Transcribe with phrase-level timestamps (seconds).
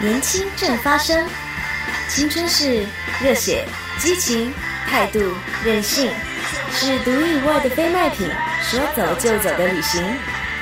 [0.00, 1.26] 年轻正发生，
[2.08, 2.86] 青春是
[3.20, 3.64] 热血、
[3.98, 4.54] 激情、
[4.86, 5.18] 态度、
[5.64, 6.08] 任性，
[6.72, 8.30] 是独一无二的非卖品。
[8.62, 10.04] 说走就走的旅行，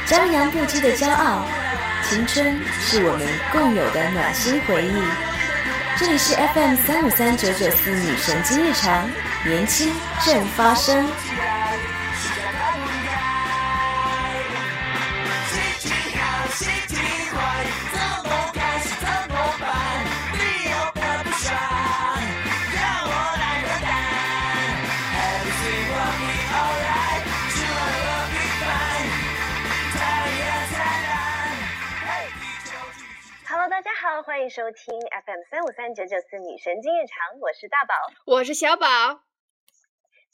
[0.07, 1.47] 张扬不羁的骄傲，
[2.09, 5.03] 青春是我们共有的暖心回忆。
[5.99, 9.11] 这里是 FM 三五三九九四女神经日常，
[9.45, 9.93] 年轻
[10.25, 11.07] 正发生。
[34.37, 37.95] 欢迎收听 FM 三五三九九四女神经日常，我是大宝，
[38.27, 39.25] 我是小宝。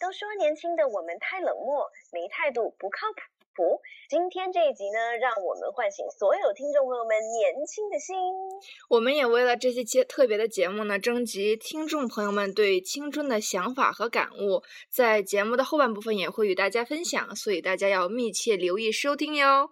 [0.00, 3.06] 都说年轻的我们太冷漠，没态度，不靠
[3.54, 3.80] 谱。
[4.08, 8.16] 今天这一集呢，让我们唤醒所有听众朋友们年轻的心。
[8.90, 19.70] 我们也为了这些节特别的节目呢，征集听众朋友们对青春的想法和感悟，在节目的后半部分也会与大家分享，所以大家要密切留意收听哟。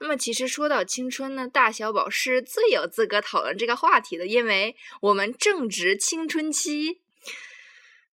[0.00, 7.00] 那么，其实说到青春呢，大小宝是最有资格讨论这个话题的，因为我们正值青春期，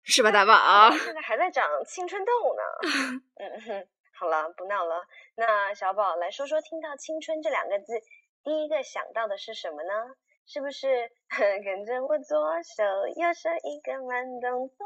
[0.04, 0.96] 是吧，大宝？
[0.98, 3.22] 现在还在长青春痘呢。
[3.40, 5.06] 嗯哼，好了，不闹了。
[5.36, 7.94] 那小宝来说说，听到“青春”这两个字，
[8.44, 10.16] 第一个想到的是什么呢？
[10.48, 11.10] 是不是
[11.66, 12.84] 跟着我左手
[13.16, 14.86] 右手一个慢动作？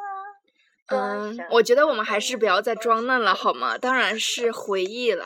[0.88, 3.78] 嗯，我觉得我们还是不要再装嫩了，好吗？
[3.78, 5.26] 当然是回忆了。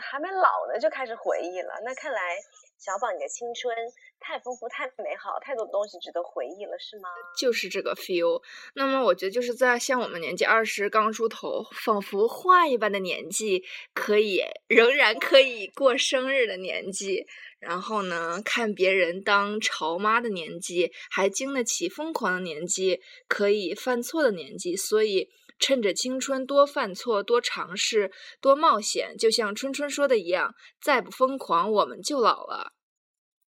[0.00, 1.74] 还没老呢，就开始回忆了。
[1.84, 2.36] 那看来
[2.78, 3.74] 小宝你的青春
[4.20, 7.08] 太丰富、太美好，太多东西值得回忆了，是吗？
[7.38, 8.42] 就是这个 feel。
[8.74, 17.26] 那么我觉得就是在像我们年纪二十刚出头，仿佛画一般的年纪，可以仍然可以过生日的年纪，
[17.58, 25.30] 然后呢，看别人当潮妈的年纪，还经得起疯狂的年纪，可以犯错的年纪，所以。
[25.58, 29.16] 趁着青春，多犯错，多尝试，多冒险。
[29.16, 32.72] 就像春春说的一样，再不疯狂，我们就老了。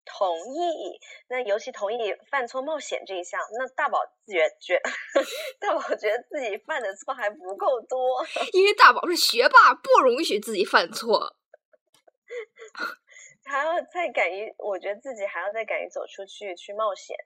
[0.05, 0.99] 同意。
[1.29, 3.41] 那尤其同意犯错冒险这一项。
[3.59, 4.81] 那大宝觉觉，
[5.61, 11.37] 大宝觉得自己犯的错还不够多， 因为大宝是学霸，不容许自己犯错。
[13.45, 17.17] 还要再敢于，我觉得自己还要再敢于走出去去冒险。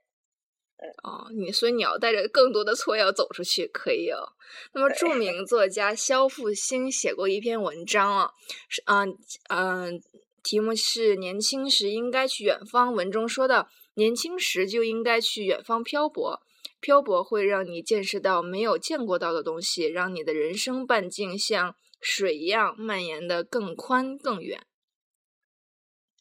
[1.02, 4.32] 哦，你所以你要带着更多的错要走出去，可以哦。
[4.72, 8.30] 那么著名作家肖复兴写过一篇文章啊，
[8.68, 9.18] 是嗯
[9.48, 10.02] 嗯，
[10.42, 12.92] 题目是“年轻时应该去远方”。
[12.94, 16.42] 文中说到，年轻时就应该去远方漂泊，
[16.80, 24.66] 漂泊会让你见识到没有见过到的东西，让你的人生半径像水一样蔓延的更宽更远，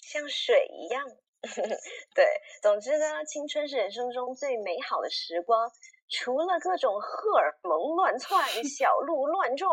[0.01, 1.03] 像水一样。
[2.15, 2.25] 对，
[2.61, 5.71] 总之呢，青春是人生中最美好的时光。
[6.09, 9.71] 除了各种荷尔蒙乱窜、小鹿乱撞，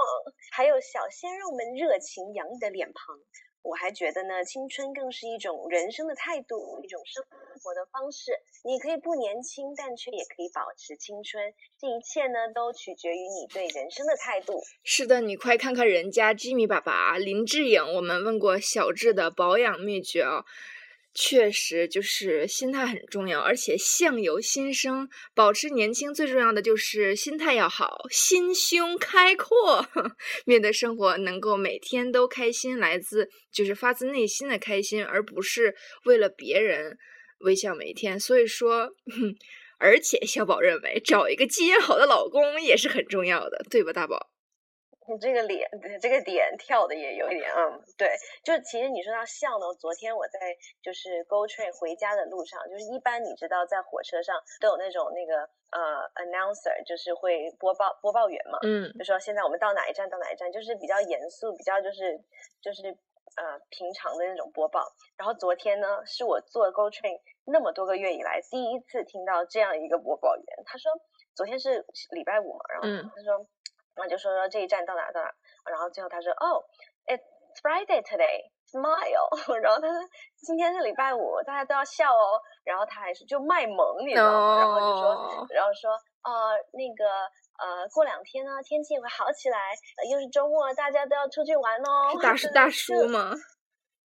[0.53, 3.17] 还有小鲜肉们热情洋溢的脸庞，
[3.63, 7.23] 我还觉得呢，青春更是一种人生的态度，一种生
[7.63, 8.33] 活的方式。
[8.65, 11.53] 你可以不年轻，但却也可以保持青春。
[11.79, 14.63] 这一切呢，都取决于你对人生的态度。
[14.83, 20.45] 是的，你快看看人家 Jimmy 爸爸林志颖，我们问过小智的保养秘诀啊。
[21.13, 29.85] 确实，就是心态很重要，而且相由心生，保持年轻最重要的就是心态要好，心胸开阔，
[30.47, 36.97] 面对生活能够每天都开心，来自就是发自内心的开心，而不是为了别人
[37.41, 38.19] 微笑每一天。
[38.19, 38.91] 所以说，
[39.81, 44.30] 而且小宝认为找一个基因好的老公也是很重要的，对吧，大宝？
[45.11, 45.69] 你这个脸，
[46.01, 50.39] 这个点跳的也有一点，嗯，对，就是其实你说到笑呢，昨天我在
[50.81, 62.23] 就是 Go Train 回家的路上，就是一般你知道在火车上都有那种那个呃 announcer，就是会播报播报员嘛，嗯，就说现在我们到哪一站到哪一站，就是比较严肃，比较就是
[62.63, 62.97] 就是
[63.35, 64.87] 呃平常的那种播报。
[65.17, 70.93] 然后昨天呢，是我坐 Go Train 那么多个月以来第一次听到这样一个播报员，他说
[71.35, 73.45] 昨天是礼拜五嘛，然后他说。
[74.01, 75.31] 然后就说说这一站到哪到哪，
[75.69, 76.65] 然后最后他说哦
[77.05, 77.21] ，It's
[77.61, 79.29] Friday today, smile。
[79.61, 80.01] 然后他说
[80.41, 82.41] 今天是礼拜五，大家都要笑哦。
[82.65, 84.59] 然后他还是就卖萌，你知道吗？
[84.59, 85.93] 然后就说，然后说
[86.25, 87.05] 呃那个
[87.61, 89.77] 呃过两天呢天气会好起来，
[90.11, 92.11] 又是周末，大家都要出去玩哦。
[92.13, 93.35] 是大叔大叔吗？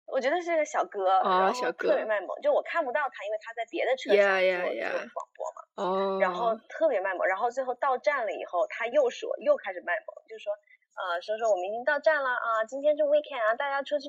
[0.07, 2.29] 我觉得是个小哥，然后特别卖萌。
[2.41, 5.59] 就我看不到他，因为他在别的车上做做广播嘛。
[5.75, 6.19] 哦。
[6.21, 10.53] 然后特别卖萌，然后最后到站了以后，他又说又开始卖萌，就说
[10.95, 14.07] 呃说说我们已经到站了啊，今天是 weekend 啊，大家出去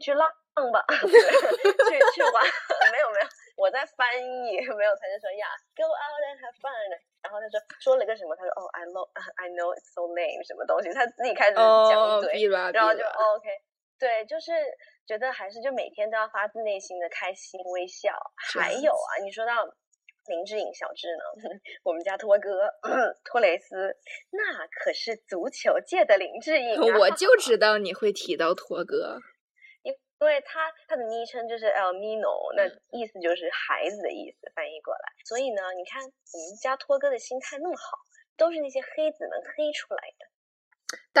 [0.00, 0.28] 去浪
[0.72, 2.36] 吧， 去去玩，
[2.92, 3.26] 没有没有，
[3.56, 6.72] 我在翻译，没有，他就说呀，go out and have fun，
[7.22, 9.08] 然后他说说了个什么，他说哦，I know
[9.40, 11.64] I know it's so lame，什么东西，他自己开始讲
[12.20, 12.34] 对，
[12.72, 13.48] 然后就 OK，
[14.00, 14.50] 对，就是
[15.06, 18.10] 觉得还是就每天都要发自内心的开心微笑。
[18.54, 19.62] 还有啊，你说到
[20.26, 22.66] 林志颖小智呢，我们家托哥
[23.22, 23.94] 托雷斯，
[24.30, 29.20] 那可是足球界的林志颖，我就知道你会提到托哥。
[29.84, 35.12] 因为他他的昵称就是 El Nino，那意思就是孩子的意思，翻译过来。
[35.24, 37.98] 所以呢，你看我们家托哥的心态那么好，
[38.36, 40.29] 都是那些黑子们黑出来的。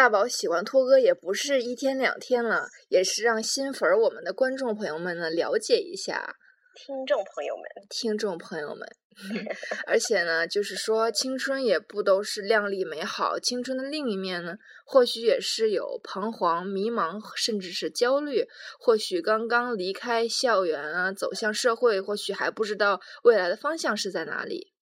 [0.00, 6.36] 大宝喜欢托哥也不是一天两天了，也是让新粉儿我们的观众朋友们呢了解一下。
[6.74, 8.88] 听众朋友们，听众朋友们，
[9.86, 14.56] 而且呢，就是说青春也不都是靓丽美好，青春的另一面呢，
[14.86, 18.46] 或许也是有彷徨、迷茫，甚至是焦虑。
[18.78, 24.72] 或许刚刚离开校园啊，走向社会，或许还不知道未来的方向是在哪里。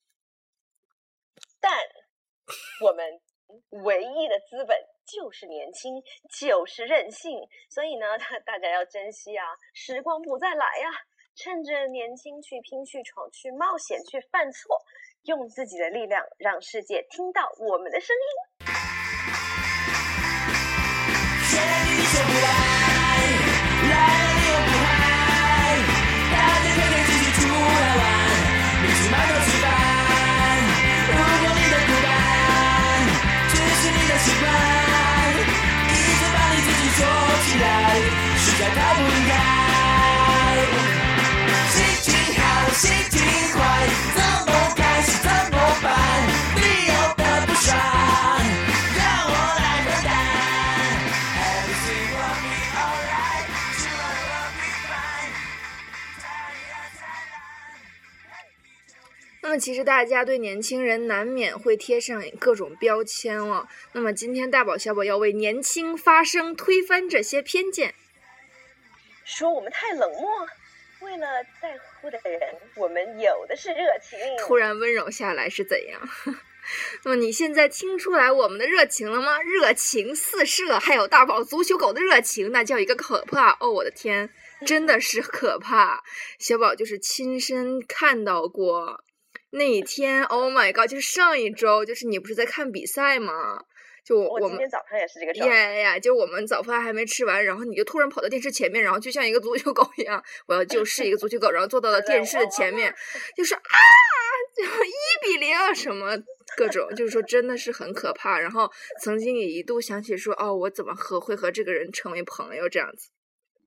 [1.61, 1.73] 但
[2.87, 3.05] 我们
[3.83, 4.77] 唯一的资本
[5.11, 6.03] 就是年轻，
[6.39, 7.41] 就是任性，
[7.71, 8.07] 所以呢，
[8.45, 10.91] 大家要珍惜啊，时光不再来呀。
[11.35, 14.77] 趁着年轻去拼去闯去冒险去犯错，
[15.23, 18.78] 用自己的力量让世界听到我们的声音。
[38.59, 39.33] 实在太不应该。
[41.71, 43.23] 心情好，心情
[43.55, 43.61] 坏，
[44.17, 45.87] 怎么开始怎么办？
[46.57, 47.71] 你有的不爽，
[48.99, 49.01] 让
[49.31, 50.11] 我来分担。
[51.39, 53.47] Everything will be alright,
[53.79, 55.31] tomorrow will be fine.
[59.43, 63.69] 那么，其实大家对年轻人难免会贴上各种标签了。
[63.93, 67.95] 那么，今天大宝小宝要为年轻发声，推翻这些偏见。
[69.29, 70.47] 说我们太冷漠。
[71.01, 71.27] 为了
[71.63, 72.41] 在乎的人，
[72.75, 74.19] 我们有的是热情。
[74.41, 76.01] 突然温柔下来是怎样？
[77.05, 79.41] 那么你现在听出来我们的热情了吗？
[79.41, 83.57] 热情四射，还有大宝足球狗的热情，那叫一个可怕！
[83.61, 84.29] 哦，我的天，
[84.67, 86.03] 真的是可怕！
[86.41, 89.05] 小宝就是亲身看到过
[89.51, 90.25] 那一天。
[90.25, 90.91] Oh my god！
[90.91, 93.63] 就是上一周，就是你不是在看比赛吗？
[94.09, 95.55] 就我今天早上也是这个状态。
[95.55, 95.99] 呀呀！
[95.99, 102.91] 就我们早饭还没吃完，然后你就突然跑到电视前面，然后就像一个足球狗一样，我要就是一个足球狗，然后坐到了电视的前面，
[103.37, 103.61] 就是啊，
[104.57, 104.91] 就一
[105.21, 106.17] 比零什么
[106.57, 108.41] 各种，就是说真的是很可怕。
[108.41, 108.71] 然后
[109.03, 113.11] 曾经也一度想起说，哦，我怎么和会和这个人成为朋友这样子。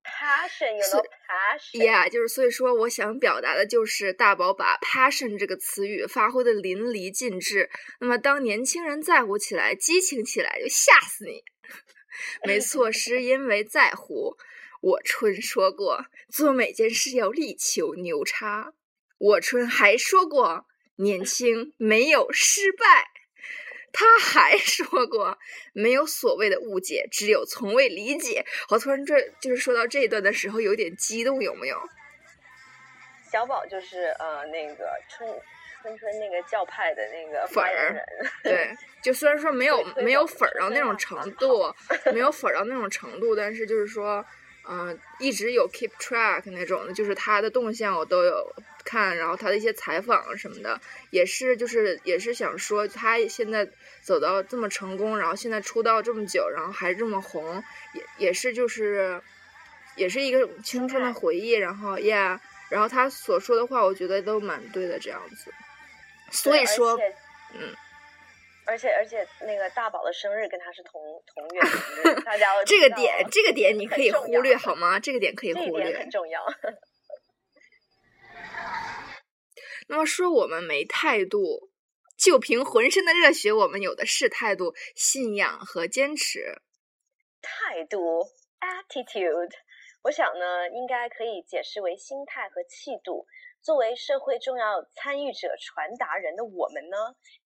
[0.03, 7.69] passion，有了 passion，yeah，就是所以说，我想表达的就是大宝把 passion 这个词语发挥的淋漓尽致。
[7.99, 11.43] 那么，当年轻人在乎起来、激情起来，就吓死你。
[12.43, 14.37] 没错，是 因为在乎。
[14.81, 18.73] 我春说过，做每件事要力求牛叉。
[19.19, 20.65] 我春还说过，
[20.95, 23.10] 年轻没有失败。
[23.93, 25.37] 他还 说过，
[25.73, 28.45] 没有所谓的误解，只有从未理解。
[28.69, 31.77] 我突然这就是说到这一段的时候，有点激动，有没有？
[33.31, 35.29] 小宝就是呃那个春
[35.81, 38.05] 春春那个教派的那个粉儿，
[38.43, 41.73] 对，就虽然说没有没有粉儿到那种程度，
[42.13, 44.25] 没有粉儿到那种程度，但是就是说。
[44.69, 53.67] 嗯，一直有 keep track 那种的，就是他的动向我都有看，然后他的一些采访什么的，也是就是也是想说他现在
[54.01, 59.21] 走到这么成功，然后现在出道这么久，然后还这么红，也也是就是
[59.95, 65.51] 也是一个青春的回忆，然后 yeah，然后他所说的话，我觉得都蛮对的这样子，
[66.31, 66.99] 所以说，
[67.53, 67.73] 嗯。
[68.63, 71.61] 而且而且，那个大宝的生日跟他是同同月，
[72.23, 74.99] 大家这个点这个点你可以忽略好吗？
[74.99, 76.41] 这个点可以忽略，很重要。
[79.91, 81.69] 那么说我们没态度，
[82.17, 86.61] 就凭浑身的热血，我们有的是态度、信仰和坚持。
[87.41, 88.23] 态度
[88.61, 89.51] （attitude），
[90.03, 93.27] 我想呢，应该可以解释为心态和气度。
[93.61, 96.95] 作为社会重要参与者、传达人的我们呢，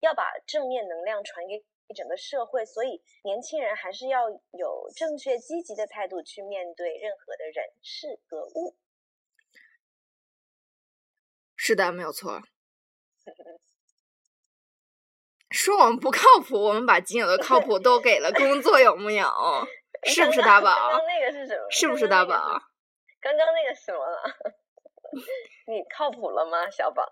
[0.02, 8.78] 要把正面能量传给整个社会，所以年轻人还是要有正确、积极的态度去面对任何的人事和物。
[11.66, 12.40] 是的，没有错。
[15.50, 19.26] 说我们不靠谱，我们把仅有的靠谱都给了工作，有木有？
[20.06, 20.92] 是不是大宝？
[20.92, 21.66] 那个是什么？
[21.72, 22.36] 是不是大宝？
[23.20, 24.22] 刚刚那个什么了？
[25.66, 27.04] 你靠谱了吗，小宝？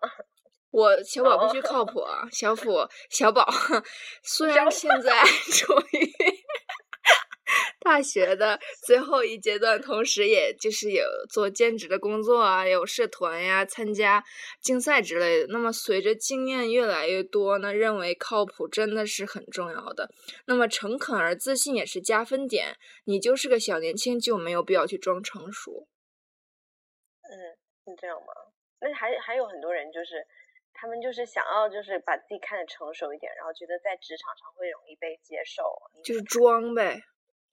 [0.69, 2.27] 我小宝必须靠谱啊！
[2.31, 3.47] 小普小宝，
[4.21, 6.13] 虽然现在处于
[7.93, 14.23] 大学的最后一阶段，同时也就是有做兼职的工作啊，有社团呀，参加
[14.59, 15.47] 竞赛之类的。
[15.49, 20.09] 那么随着经验越来越多呢，认为靠谱真的是很重要的。
[20.47, 22.77] 那么诚恳而自信也是加分点。
[23.03, 25.87] 你就是个小年轻，就没有必要去装成熟。
[27.21, 27.31] 嗯，
[27.85, 28.33] 是这样吗？
[28.81, 30.25] 那还还有很多人就是。
[30.75, 35.63] 他们就是想要，就是把自己看得成熟一点，然后觉得在职场上会容易被接受，
[36.03, 36.99] 就是装呗。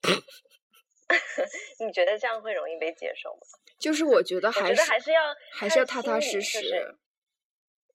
[1.85, 3.41] 你觉得这样会容易被接受吗？
[3.79, 6.59] 就是我觉得还是还是要还是要踏踏实实，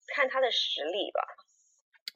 [0.09, 1.23] 看他的实力吧。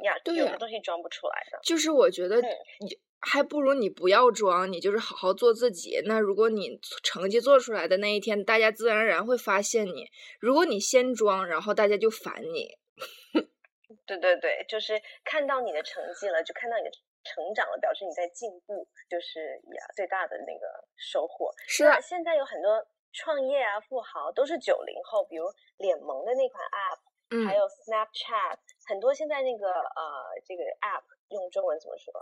[0.05, 1.59] 呀，有的东西装不出来的。
[1.63, 6.01] 就是我觉得你还不如你不要装，你就是好好做自己。
[6.07, 10.11] 那如果你成绩做出来的那一天，大家自然而然会发现你。
[10.41, 12.79] 如果你先装，然后大家就烦你。
[14.07, 16.91] 对对对，就是看到你的成绩了，就看到你的
[17.25, 21.53] 成长了，表示你在进步，就是呀最大的那个收获。
[21.67, 25.45] 是啊，现在有很多创业啊富豪都是九零后，比如
[25.79, 26.99] 脸萌的那款 App，
[27.31, 32.12] 嗯，还有 Snapchat，很多现在那个呃这个 App 用中文怎么说？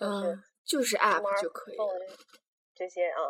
[0.00, 1.76] 嗯，就是 App 就可以。
[2.74, 3.22] 这些啊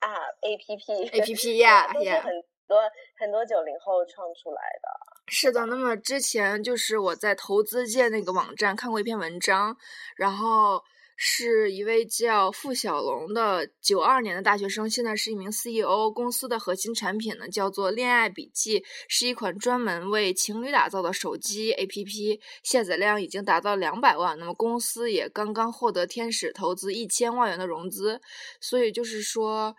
[0.00, 2.78] 啊 A P P A P P 呀，都是很多
[3.18, 4.88] 很多九零后创出来的。
[5.26, 9.76] 是的，那么之前就是我在投资界那个网站看过一篇文章，
[10.16, 10.82] 然后
[11.16, 16.10] 是一位叫付小龙的九二年的大学生，现在是一名 CEO。
[16.10, 24.36] 公司的核心产品呢叫做恋爱笔记，是一款专门为情侣打造的手机 APP，下载量已经达到两百万。
[24.38, 28.20] 那么公司也刚刚获得天使投资一千万元的融资，
[28.60, 29.76] 所以就是说。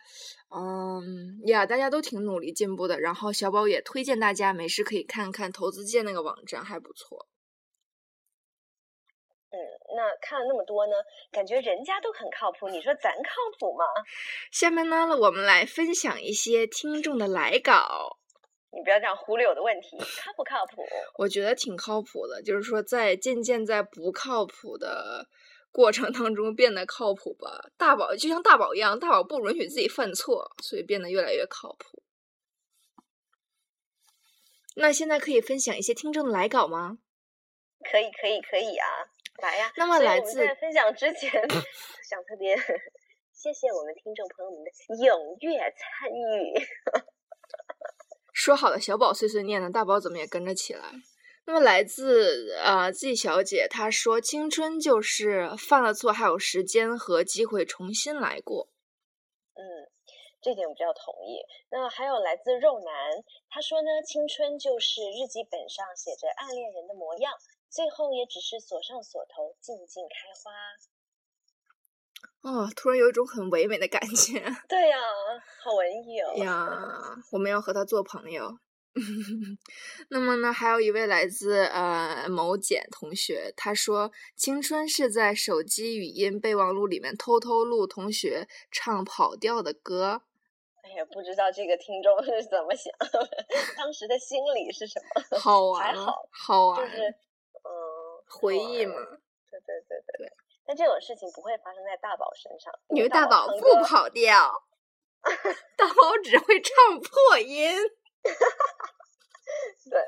[0.53, 2.99] 嗯呀，大家都挺努力进步的。
[2.99, 7.27] 然后小宝也推荐大家没事可以看看投资界那个网站，还不错。
[9.51, 9.57] 嗯，
[9.95, 10.93] 那看了那么多呢，
[11.31, 13.85] 感觉人家都很靠谱，你说咱靠谱吗？
[14.51, 18.17] 下面呢，我们来分享一些听众的来稿。
[18.73, 20.85] 你不要这样忽略我的问题，靠不靠谱？
[21.17, 25.27] 我觉得挺靠谱的，就是说在渐渐在不靠谱的。
[25.71, 32.03] 过程当中变得靠谱吧，大宝就像大宝一样，大宝不允许自己犯错，所以变得越来越靠谱。
[34.75, 36.97] 那现在可以分享一些听众的来稿吗？
[37.83, 38.87] 可以，可以，可以啊，
[39.41, 39.71] 来呀！
[39.75, 41.31] 那么来自在分享之前，
[42.09, 44.71] 想特别谢谢我们听众朋友们的
[45.03, 46.67] 踊跃参与。
[48.33, 50.91] 说好的小宝碎碎念呢，大宝怎么也跟着起来？
[51.45, 58.69] 那么来自呃 Z 小姐，她说：“青春就是犯了错还有时间和机会重新来过。”
[59.57, 59.63] 嗯，
[60.41, 61.41] 这点我比较同意。
[61.69, 62.93] 那还有来自肉男，
[63.49, 67.33] 他说呢：“青春就是日记本上写着暗恋人的模样，
[67.69, 70.51] 最后也只是锁上锁头，静静开花。”
[72.41, 74.39] 哦，突然有一种很唯美的感觉。
[74.69, 74.97] 对呀，
[75.63, 76.33] 好文艺哦。
[76.37, 76.69] 呀，
[77.31, 78.57] 我们要和他做朋友。
[80.09, 90.23] 那么呢，还有一位来自呃某简同学，他说：“青春是在手机语音备忘录里面偷偷录同学唱跑调的歌。”
[90.83, 92.91] 哎呀，不知道这个听众是怎么想，
[93.77, 94.99] 当时的心理是什
[95.31, 95.37] 么？
[95.39, 97.71] 好玩，好，好玩，就是嗯，
[98.27, 98.95] 回忆嘛。
[99.49, 100.33] 对对对对对。
[100.65, 104.51] 但这种事情不会发生在大宝身上，因为大宝不跑调，
[105.77, 107.73] 大宝只会唱破音。
[108.23, 108.93] 哈哈哈，
[109.89, 110.01] 对，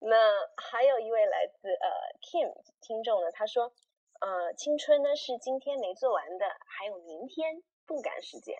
[0.00, 0.16] 那
[0.56, 1.88] 还有一位来自呃
[2.20, 3.72] Kim 听众呢，他说，
[4.20, 8.56] 呃，青春呢是今天没做完的，还有明天，不赶时间。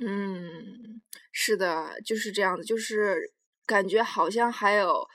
[0.00, 1.00] 嗯，
[1.32, 3.32] 是的，就是这样的，就是
[3.66, 5.06] 感觉好像还有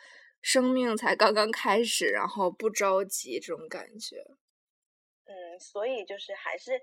[0.42, 4.18] 生命才刚刚开始，然后不着急这种感觉。
[5.26, 6.82] 嗯，所以就是还是。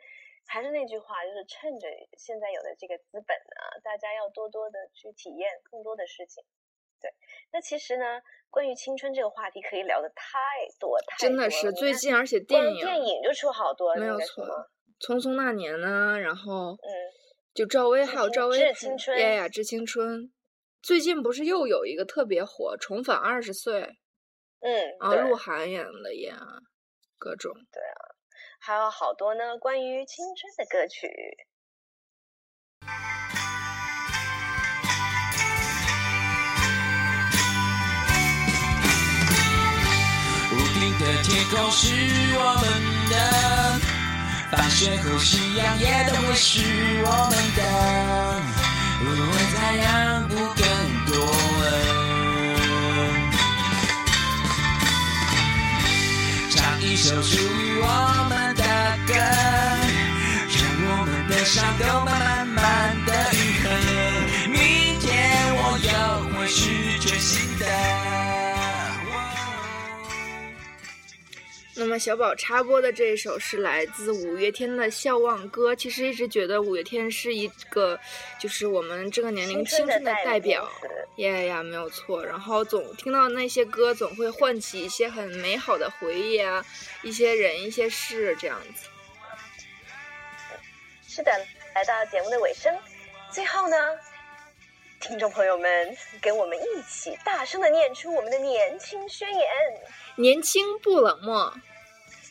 [0.51, 1.87] 还是那句话，就是趁着
[2.19, 6.43] 现在有的这个资本呢，大家要多多的去体验更多的事情。
[7.01, 7.09] 对，
[7.53, 10.37] 那其实呢，关于青春这个话题可以聊的太
[10.81, 14.45] 多太多真的是最近，而且电影电影就出好多，没有错，
[14.99, 16.91] 《匆匆那年》呢，然后嗯，
[17.55, 20.19] 就赵薇还有赵薇《致青春》呀呀，《致青春》。
[20.83, 23.83] 最近不是又有一个特别火，《重返二十岁》。
[24.63, 26.37] 嗯，啊，鹿晗演的呀，
[27.17, 27.55] 各种。
[27.71, 28.10] 对啊。
[28.63, 31.09] 还有好多呢关于青春的歌曲。
[40.53, 41.89] 屋顶的天空是
[42.37, 42.65] 我们
[43.09, 43.15] 的，
[44.53, 46.61] 放学后夕阳也都会是
[47.07, 47.61] 我们的。
[49.03, 50.63] 如果太阳不更
[51.07, 51.17] 多
[51.63, 51.67] 了，
[56.51, 58.20] 唱一首属于我。
[61.51, 63.69] 我们的伤都慢慢的愈合。
[64.51, 65.11] 明天
[65.57, 65.91] 我又
[66.39, 67.67] 会是全新的。
[71.75, 75.73] 那么小宝插播的这一首是来自五月天的《笑忘歌》。
[75.77, 77.99] 其实一直觉得五月天是一个，
[78.39, 80.71] 就是我们这个年龄青春的代表。
[81.17, 82.25] 呀呀，没有错。
[82.25, 86.65] 然后总听到那些歌，总会唤起一些很美好的回忆啊，
[87.03, 88.85] 一些人、一些事这样子。
[91.21, 91.33] 是的，
[91.75, 92.75] 来到节目的尾声，
[93.31, 93.77] 最后呢，
[95.03, 99.47] 听众朋友们跟我们一起大声的念出我们的年轻宣言：
[100.17, 101.53] 年轻不冷漠，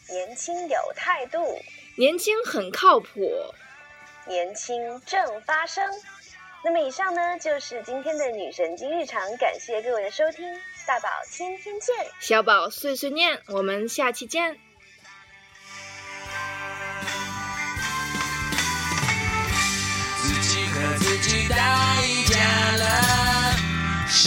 [0.09, 1.59] 年轻有态度，
[1.97, 3.29] 年轻很靠谱，
[4.25, 5.87] 年轻正发生。
[6.63, 10.43] 那么以上呢，就是今天的女神经日常，感谢各位的收听，
[10.87, 11.95] 大宝天天见。
[12.19, 14.59] 小宝碎碎念，我们下期见。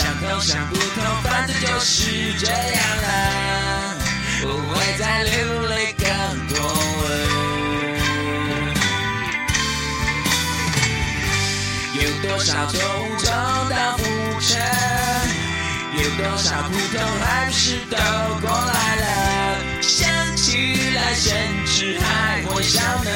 [0.02, 3.94] 想通想不通，反正就是这样了，
[4.40, 5.32] 不会再流
[5.68, 6.04] 泪更
[6.48, 7.08] 多了。
[11.94, 13.30] 有多少错误重
[13.70, 14.00] 蹈覆
[14.40, 14.58] 辙？
[15.94, 17.96] 有多少苦痛还不是都
[18.40, 19.06] 过来了？
[19.80, 23.10] 想起来甚至还会笑呢。